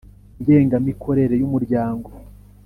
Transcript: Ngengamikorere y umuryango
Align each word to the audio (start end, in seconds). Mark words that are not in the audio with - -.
Ngengamikorere 0.41 1.33
y 1.37 1.43
umuryango 1.47 2.09